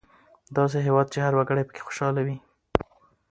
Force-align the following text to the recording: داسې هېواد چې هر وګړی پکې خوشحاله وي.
داسې 0.57 0.77
هېواد 0.87 1.07
چې 1.13 1.19
هر 1.25 1.33
وګړی 1.35 1.67
پکې 1.67 1.81
خوشحاله 1.87 2.21
وي. 2.25 2.37